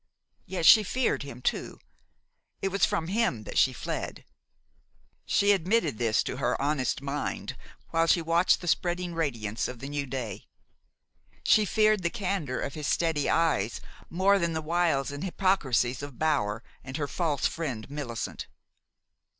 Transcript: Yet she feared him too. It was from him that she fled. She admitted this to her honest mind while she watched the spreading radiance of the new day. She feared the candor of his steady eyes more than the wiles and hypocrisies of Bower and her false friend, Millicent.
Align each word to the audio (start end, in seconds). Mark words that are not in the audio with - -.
Yet 0.47 0.65
she 0.65 0.81
feared 0.81 1.21
him 1.21 1.43
too. 1.43 1.79
It 2.59 2.69
was 2.69 2.87
from 2.87 3.07
him 3.07 3.43
that 3.43 3.59
she 3.59 3.71
fled. 3.71 4.25
She 5.27 5.51
admitted 5.51 5.99
this 5.99 6.23
to 6.23 6.37
her 6.37 6.59
honest 6.59 7.03
mind 7.03 7.55
while 7.91 8.07
she 8.07 8.19
watched 8.19 8.61
the 8.61 8.67
spreading 8.67 9.13
radiance 9.13 9.67
of 9.67 9.77
the 9.77 9.87
new 9.87 10.07
day. 10.07 10.47
She 11.43 11.65
feared 11.65 12.01
the 12.01 12.09
candor 12.09 12.59
of 12.59 12.73
his 12.73 12.87
steady 12.87 13.29
eyes 13.29 13.79
more 14.09 14.39
than 14.39 14.53
the 14.53 14.61
wiles 14.63 15.11
and 15.11 15.23
hypocrisies 15.23 16.01
of 16.01 16.17
Bower 16.17 16.63
and 16.83 16.97
her 16.97 17.07
false 17.07 17.45
friend, 17.45 17.87
Millicent. 17.87 18.47